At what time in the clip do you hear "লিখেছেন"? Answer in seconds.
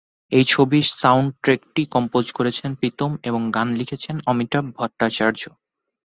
3.79-4.15